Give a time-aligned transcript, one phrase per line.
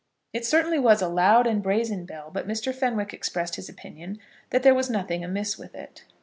[0.33, 2.73] It certainly was a loud and brazen bell; but Mr.
[2.73, 4.17] Fenwick expressed his opinion
[4.49, 6.05] that there was nothing amiss with it.